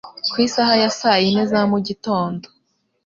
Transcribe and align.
ku 0.31 0.37
isaha 0.45 0.73
ya 0.81 0.89
saa 0.99 1.17
yine 1.23 1.43
za 1.51 1.61
mugitondo, 1.69 2.45